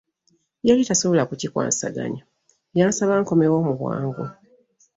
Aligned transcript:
Yali 0.67 0.83
takisobola 0.87 1.23
kikwasaganya, 1.41 2.21
y'ansaba 2.77 3.13
nkomewo 3.21 3.57
mu 3.65 3.73
bwangu. 3.79 4.23